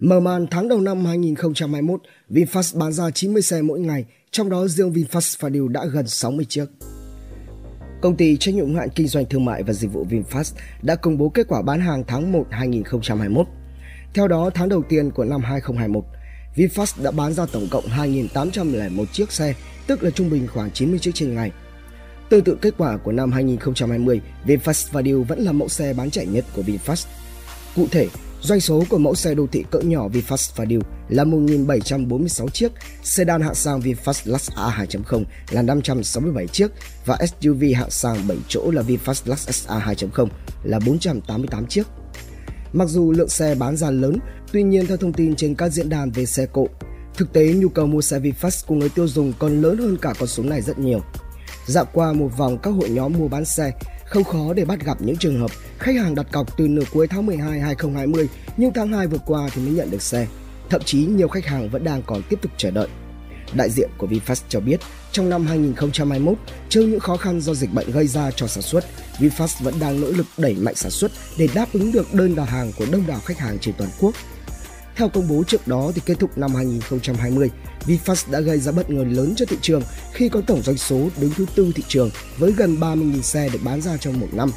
Mở 0.00 0.20
màn 0.20 0.46
tháng 0.50 0.68
đầu 0.68 0.80
năm 0.80 1.04
2021, 1.04 2.00
VinFast 2.30 2.78
bán 2.78 2.92
ra 2.92 3.10
90 3.10 3.42
xe 3.42 3.62
mỗi 3.62 3.80
ngày, 3.80 4.04
trong 4.30 4.50
đó 4.50 4.66
riêng 4.66 4.92
VinFast 4.92 5.38
Fadil 5.38 5.68
đã 5.68 5.84
gần 5.86 6.06
60 6.08 6.44
chiếc. 6.48 6.66
Công 8.02 8.16
ty 8.16 8.36
trách 8.36 8.54
nhiệm 8.54 8.74
hạn 8.74 8.88
kinh 8.94 9.08
doanh 9.08 9.24
thương 9.24 9.44
mại 9.44 9.62
và 9.62 9.72
dịch 9.72 9.92
vụ 9.92 10.06
VinFast 10.10 10.54
đã 10.82 10.94
công 10.94 11.18
bố 11.18 11.28
kết 11.28 11.48
quả 11.48 11.62
bán 11.62 11.80
hàng 11.80 12.04
tháng 12.06 12.32
1 12.32 12.46
2021. 12.50 13.46
Theo 14.14 14.28
đó, 14.28 14.50
tháng 14.54 14.68
đầu 14.68 14.82
tiên 14.88 15.10
của 15.10 15.24
năm 15.24 15.40
2021, 15.40 16.04
VinFast 16.56 17.02
đã 17.02 17.10
bán 17.10 17.32
ra 17.32 17.46
tổng 17.52 17.68
cộng 17.70 17.84
2.801 17.84 19.04
chiếc 19.12 19.32
xe, 19.32 19.54
tức 19.86 20.02
là 20.02 20.10
trung 20.10 20.30
bình 20.30 20.46
khoảng 20.46 20.70
90 20.70 20.98
chiếc 20.98 21.14
trên 21.14 21.34
ngày. 21.34 21.52
Tương 22.28 22.44
tự 22.44 22.58
kết 22.60 22.74
quả 22.78 22.96
của 22.96 23.12
năm 23.12 23.32
2020, 23.32 24.20
VinFast 24.46 24.92
Fadil 24.92 25.24
vẫn 25.24 25.38
là 25.38 25.52
mẫu 25.52 25.68
xe 25.68 25.94
bán 25.94 26.10
chạy 26.10 26.26
nhất 26.26 26.44
của 26.56 26.62
VinFast. 26.62 27.06
Cụ 27.76 27.86
thể, 27.90 28.08
Doanh 28.42 28.60
số 28.60 28.84
của 28.88 28.98
mẫu 28.98 29.14
xe 29.14 29.34
đô 29.34 29.46
thị 29.52 29.64
cỡ 29.70 29.80
nhỏ 29.80 30.08
VinFast 30.08 30.56
Fadil 30.56 30.80
là 31.08 31.24
1.746 31.24 32.48
chiếc, 32.48 32.72
sedan 33.02 33.42
hạng 33.42 33.54
sang 33.54 33.80
VinFast 33.80 34.32
Lux 34.32 34.50
A 34.56 34.84
2.0 34.88 35.24
là 35.50 35.62
567 35.62 36.46
chiếc 36.46 36.70
và 37.04 37.18
SUV 37.40 37.62
hạng 37.76 37.90
sang 37.90 38.28
7 38.28 38.36
chỗ 38.48 38.70
là 38.70 38.82
VinFast 38.82 39.22
Lux 39.24 39.48
SA 39.50 39.78
2.0 39.78 40.26
là 40.62 40.78
488 40.86 41.66
chiếc. 41.66 41.86
Mặc 42.72 42.88
dù 42.88 43.12
lượng 43.12 43.28
xe 43.28 43.54
bán 43.54 43.76
ra 43.76 43.90
lớn, 43.90 44.18
tuy 44.52 44.62
nhiên 44.62 44.86
theo 44.86 44.96
thông 44.96 45.12
tin 45.12 45.36
trên 45.36 45.54
các 45.54 45.68
diễn 45.68 45.88
đàn 45.88 46.10
về 46.10 46.26
xe 46.26 46.46
cộ, 46.46 46.66
thực 47.14 47.32
tế 47.32 47.52
nhu 47.54 47.68
cầu 47.68 47.86
mua 47.86 48.00
xe 48.00 48.18
VinFast 48.18 48.66
của 48.66 48.74
người 48.74 48.88
tiêu 48.88 49.08
dùng 49.08 49.32
còn 49.38 49.62
lớn 49.62 49.78
hơn 49.78 49.96
cả 50.02 50.14
con 50.18 50.28
số 50.28 50.42
này 50.42 50.62
rất 50.62 50.78
nhiều. 50.78 51.00
Dạo 51.66 51.84
qua 51.92 52.12
một 52.12 52.28
vòng 52.36 52.58
các 52.62 52.70
hội 52.70 52.88
nhóm 52.88 53.12
mua 53.18 53.28
bán 53.28 53.44
xe, 53.44 53.72
không 54.08 54.24
khó 54.24 54.52
để 54.52 54.64
bắt 54.64 54.84
gặp 54.84 54.96
những 55.00 55.16
trường 55.16 55.40
hợp 55.40 55.50
khách 55.78 55.96
hàng 55.96 56.14
đặt 56.14 56.26
cọc 56.32 56.56
từ 56.56 56.68
nửa 56.68 56.82
cuối 56.92 57.06
tháng 57.06 57.26
12 57.26 57.60
2020 57.60 58.28
nhưng 58.56 58.72
tháng 58.72 58.92
2 58.92 59.06
vừa 59.06 59.18
qua 59.18 59.48
thì 59.54 59.62
mới 59.62 59.72
nhận 59.72 59.90
được 59.90 60.02
xe. 60.02 60.26
Thậm 60.70 60.82
chí 60.84 60.98
nhiều 60.98 61.28
khách 61.28 61.46
hàng 61.46 61.70
vẫn 61.70 61.84
đang 61.84 62.02
còn 62.02 62.22
tiếp 62.28 62.38
tục 62.42 62.52
chờ 62.56 62.70
đợi. 62.70 62.88
Đại 63.54 63.70
diện 63.70 63.90
của 63.98 64.06
VinFast 64.06 64.42
cho 64.48 64.60
biết, 64.60 64.80
trong 65.12 65.28
năm 65.28 65.46
2021, 65.46 66.38
trước 66.68 66.80
những 66.80 67.00
khó 67.00 67.16
khăn 67.16 67.40
do 67.40 67.54
dịch 67.54 67.72
bệnh 67.72 67.90
gây 67.90 68.06
ra 68.06 68.30
cho 68.30 68.46
sản 68.46 68.62
xuất, 68.62 68.84
VinFast 69.18 69.64
vẫn 69.64 69.74
đang 69.80 70.00
nỗ 70.00 70.06
lực 70.10 70.26
đẩy 70.38 70.54
mạnh 70.54 70.74
sản 70.74 70.90
xuất 70.90 71.10
để 71.38 71.48
đáp 71.54 71.66
ứng 71.72 71.92
được 71.92 72.14
đơn 72.14 72.34
đặt 72.34 72.48
hàng 72.48 72.72
của 72.78 72.84
đông 72.92 73.06
đảo 73.06 73.20
khách 73.24 73.38
hàng 73.38 73.58
trên 73.58 73.74
toàn 73.78 73.90
quốc. 74.00 74.14
Theo 74.98 75.08
công 75.08 75.28
bố 75.28 75.44
trước 75.44 75.68
đó 75.68 75.92
thì 75.94 76.02
kết 76.06 76.18
thúc 76.18 76.38
năm 76.38 76.54
2020, 76.54 77.50
VinFast 77.86 78.30
đã 78.30 78.40
gây 78.40 78.58
ra 78.58 78.72
bất 78.72 78.90
ngờ 78.90 79.04
lớn 79.04 79.34
cho 79.36 79.46
thị 79.46 79.56
trường 79.62 79.82
khi 80.12 80.28
có 80.28 80.40
tổng 80.46 80.62
doanh 80.62 80.76
số 80.76 81.08
đứng 81.20 81.30
thứ 81.36 81.46
tư 81.54 81.72
thị 81.74 81.82
trường 81.88 82.10
với 82.38 82.52
gần 82.52 82.76
30.000 82.80 83.22
xe 83.22 83.48
được 83.52 83.58
bán 83.64 83.80
ra 83.80 83.96
trong 83.96 84.20
một 84.20 84.26
năm. 84.32 84.50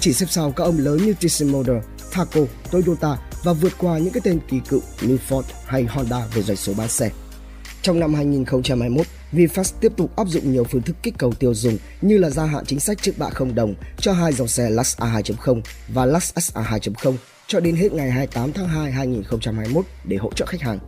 Chỉ 0.00 0.12
xếp 0.12 0.26
sau 0.30 0.52
các 0.52 0.64
ông 0.64 0.78
lớn 0.78 0.96
như 0.96 1.14
Thyssen 1.20 1.48
Motor, 1.48 1.76
Thaco, 2.12 2.40
Toyota 2.70 3.16
và 3.44 3.52
vượt 3.52 3.72
qua 3.78 3.98
những 3.98 4.12
cái 4.12 4.20
tên 4.24 4.38
kỳ 4.48 4.60
cựu 4.68 4.80
như 5.00 5.18
Ford 5.28 5.42
hay 5.66 5.84
Honda 5.84 6.26
về 6.34 6.42
doanh 6.42 6.56
số 6.56 6.74
bán 6.74 6.88
xe. 6.88 7.10
Trong 7.82 8.00
năm 8.00 8.14
2021, 8.14 9.06
VinFast 9.32 9.72
tiếp 9.80 9.92
tục 9.96 10.16
áp 10.16 10.28
dụng 10.28 10.52
nhiều 10.52 10.64
phương 10.64 10.82
thức 10.82 10.96
kích 11.02 11.14
cầu 11.18 11.32
tiêu 11.32 11.54
dùng 11.54 11.78
như 12.00 12.18
là 12.18 12.30
gia 12.30 12.44
hạn 12.44 12.64
chính 12.66 12.80
sách 12.80 13.02
trước 13.02 13.18
bạ 13.18 13.30
không 13.30 13.54
đồng 13.54 13.74
cho 13.98 14.12
hai 14.12 14.32
dòng 14.32 14.48
xe 14.48 14.70
Lux 14.70 14.96
A2.0 14.96 15.60
và 15.88 16.06
Lux 16.06 16.32
SA 16.36 16.62
2.0 16.62 17.14
cho 17.46 17.60
đến 17.60 17.76
hết 17.76 17.92
ngày 17.92 18.10
28 18.10 18.52
tháng 18.52 18.68
2 18.68 18.92
2021 18.92 19.84
để 20.04 20.16
hỗ 20.16 20.32
trợ 20.32 20.46
khách 20.46 20.60
hàng. 20.60 20.78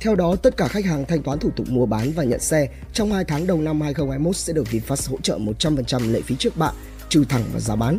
Theo 0.00 0.14
đó, 0.14 0.36
tất 0.36 0.56
cả 0.56 0.68
khách 0.68 0.84
hàng 0.84 1.04
thanh 1.08 1.22
toán 1.22 1.38
thủ 1.38 1.50
tục 1.56 1.66
mua 1.68 1.86
bán 1.86 2.12
và 2.12 2.24
nhận 2.24 2.40
xe 2.40 2.68
trong 2.92 3.12
2 3.12 3.24
tháng 3.24 3.46
đầu 3.46 3.62
năm 3.62 3.80
2021 3.80 4.36
sẽ 4.36 4.52
được 4.52 4.66
VinFast 4.70 5.10
hỗ 5.10 5.16
trợ 5.22 5.38
100% 5.38 6.12
lệ 6.12 6.20
phí 6.20 6.36
trước 6.36 6.56
bạ, 6.56 6.72
trừ 7.08 7.24
thẳng 7.28 7.42
và 7.52 7.60
giá 7.60 7.76
bán. 7.76 7.98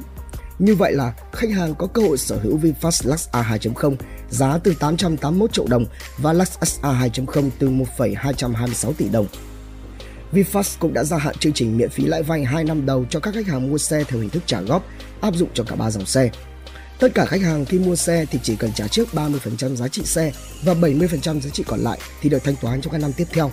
Như 0.60 0.76
vậy 0.76 0.94
là 0.94 1.14
khách 1.32 1.50
hàng 1.50 1.76
có 1.76 1.88
cơ 1.88 2.02
hội 2.02 2.18
sở 2.18 2.38
hữu 2.44 2.60
VinFast 2.60 3.10
Lux 3.10 3.28
A 3.32 3.58
2.0 3.62 3.96
giá 4.30 4.58
từ 4.58 4.74
881 4.80 5.54
triệu 5.54 5.66
đồng 5.68 5.86
và 6.18 6.34
Lux 6.34 6.58
SA 6.62 7.10
2.0 7.16 7.50
từ 7.60 7.70
1,226 7.70 8.94
tỷ 8.94 9.10
đồng. 9.10 9.28
VinFast 10.32 10.78
cũng 10.80 10.94
đã 10.94 11.04
gia 11.04 11.18
hạn 11.18 11.38
chương 11.38 11.54
trình 11.54 11.78
miễn 11.78 11.90
phí 11.90 12.06
lãi 12.06 12.24
vay 12.24 12.44
2 12.44 12.64
năm 12.64 12.86
đầu 12.86 13.06
cho 13.10 13.20
các 13.20 13.34
khách 13.34 13.48
hàng 13.48 13.70
mua 13.70 13.78
xe 13.78 14.04
theo 14.04 14.20
hình 14.20 14.30
thức 14.30 14.44
trả 14.46 14.62
góp, 14.62 14.86
áp 15.22 15.36
dụng 15.36 15.50
cho 15.54 15.64
cả 15.64 15.76
ba 15.76 15.92
dòng 15.92 16.06
xe. 16.06 16.30
Tất 17.00 17.12
cả 17.16 17.26
khách 17.26 17.42
hàng 17.42 17.66
khi 17.66 17.80
mua 17.80 17.96
xe 17.96 18.26
thì 18.32 18.40
chỉ 18.44 18.56
cần 18.56 18.72
trả 18.76 18.88
trước 18.88 19.08
30% 19.14 19.76
giá 19.76 19.88
trị 19.88 20.02
xe 20.06 20.32
và 20.64 20.74
70% 20.74 21.42
giá 21.42 21.50
trị 21.50 21.64
còn 21.68 21.80
lại 21.80 22.00
thì 22.22 22.30
được 22.30 22.44
thanh 22.44 22.56
toán 22.56 22.82
trong 22.82 22.92
các 22.92 22.98
năm 22.98 23.12
tiếp 23.18 23.28
theo. 23.32 23.52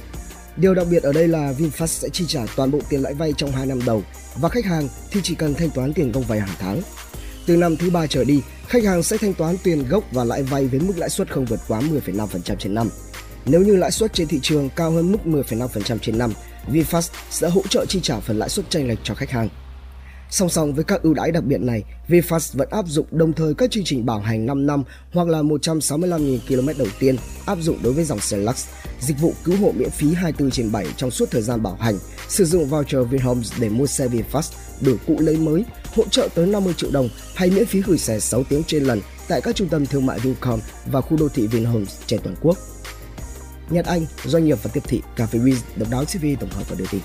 Điều 0.57 0.75
đặc 0.75 0.87
biệt 0.91 1.03
ở 1.03 1.13
đây 1.13 1.29
là 1.29 1.53
VinFast 1.59 1.87
sẽ 1.87 2.09
chi 2.09 2.25
trả 2.29 2.41
toàn 2.57 2.71
bộ 2.71 2.79
tiền 2.89 3.03
lãi 3.03 3.15
vay 3.15 3.33
trong 3.37 3.53
2 3.53 3.67
năm 3.67 3.81
đầu 3.87 4.03
và 4.37 4.49
khách 4.49 4.65
hàng 4.65 4.89
thì 5.11 5.21
chỉ 5.23 5.35
cần 5.35 5.55
thanh 5.55 5.71
toán 5.71 5.93
tiền 5.93 6.13
công 6.13 6.23
vay 6.23 6.41
hàng 6.41 6.57
tháng. 6.59 6.83
Từ 7.47 7.57
năm 7.57 7.77
thứ 7.77 7.91
ba 7.91 8.07
trở 8.07 8.25
đi, 8.25 8.41
khách 8.69 8.85
hàng 8.85 9.03
sẽ 9.03 9.17
thanh 9.17 9.35
toán 9.35 9.57
tiền 9.63 9.89
gốc 9.89 10.05
và 10.13 10.25
lãi 10.25 10.43
vay 10.43 10.67
với 10.67 10.81
mức 10.81 10.95
lãi 10.97 11.11
suất 11.11 11.33
không 11.33 11.45
vượt 11.45 11.61
quá 11.69 11.81
10,5% 11.81 12.57
trên 12.57 12.75
năm. 12.75 12.89
Nếu 13.47 13.61
như 13.61 13.77
lãi 13.77 13.91
suất 13.91 14.13
trên 14.13 14.29
thị 14.29 14.39
trường 14.43 14.69
cao 14.77 14.91
hơn 14.91 15.13
mức 15.13 15.19
10,5% 15.25 15.99
trên 15.99 16.19
năm, 16.19 16.33
VinFast 16.69 17.09
sẽ 17.31 17.49
hỗ 17.49 17.63
trợ 17.69 17.87
chi 17.87 18.01
trả 18.03 18.21
phần 18.21 18.39
lãi 18.39 18.49
suất 18.49 18.71
chênh 18.71 18.89
lệch 18.89 18.99
cho 19.03 19.15
khách 19.15 19.31
hàng. 19.31 19.49
Song 20.31 20.49
song 20.49 20.75
với 20.75 20.85
các 20.85 21.03
ưu 21.03 21.15
đãi 21.15 21.31
đặc 21.31 21.45
biệt 21.45 21.61
này, 21.61 21.85
VinFast 22.09 22.59
vẫn 22.59 22.69
áp 22.71 22.85
dụng 22.89 23.07
đồng 23.11 23.33
thời 23.33 23.55
các 23.55 23.71
chương 23.71 23.85
trình 23.85 24.07
bảo 24.07 24.21
hành 24.21 24.47
5 24.47 24.67
năm 24.67 24.83
hoặc 25.13 25.29
là 25.29 25.43
165.000 25.43 26.39
km 26.49 26.79
đầu 26.79 26.89
tiên 26.99 27.17
áp 27.47 27.59
dụng 27.61 27.79
đối 27.83 27.93
với 27.93 28.05
dòng 28.05 28.21
xe 28.21 28.37
Lux, 28.37 28.67
dịch 29.01 29.21
vụ 29.21 29.33
cứu 29.45 29.57
hộ 29.57 29.73
miễn 29.77 29.91
phí 29.91 30.15
24 30.15 30.51
trên 30.51 30.73
7 30.73 30.87
trong 30.97 31.11
suốt 31.11 31.31
thời 31.31 31.43
gian 31.43 31.63
bảo 31.63 31.77
hành, 31.81 31.99
sử 32.29 32.45
dụng 32.45 32.67
voucher 32.67 33.09
Vinhomes 33.11 33.53
để 33.61 33.69
mua 33.69 33.87
xe 33.87 34.09
VinFast, 34.09 34.53
đổi 34.81 34.99
cũ 35.07 35.17
lấy 35.21 35.37
mới, 35.37 35.65
hỗ 35.97 36.05
trợ 36.11 36.29
tới 36.35 36.47
50 36.47 36.75
triệu 36.77 36.91
đồng 36.91 37.09
hay 37.35 37.51
miễn 37.51 37.67
phí 37.67 37.83
gửi 37.83 37.99
xe 37.99 38.21
6 38.21 38.45
tiếng 38.45 38.63
trên 38.65 38.85
lần 38.85 39.01
tại 39.29 39.41
các 39.41 39.57
trung 39.57 39.69
tâm 39.69 39.87
thương 39.87 40.07
mại 40.07 40.19
Vincom 40.19 40.61
và 40.87 41.01
khu 41.01 41.17
đô 41.17 41.29
thị 41.29 41.47
Vinhomes 41.47 41.97
trên 42.07 42.21
toàn 42.21 42.37
quốc. 42.41 42.59
Nhật 43.71 43.87
Anh, 43.87 44.07
doanh 44.25 44.45
nghiệp 44.45 44.59
và 44.63 44.71
tiếp 44.75 44.83
thị 44.85 45.03
Cà 45.17 45.27
phê 45.27 45.39
Wiz 45.39 45.57
độc 45.77 45.91
đáo 45.91 46.05
TV 46.05 46.27
tổng 46.41 46.51
hợp 46.51 46.69
và 46.69 46.77
đưa 46.79 46.87
tin. 46.91 47.01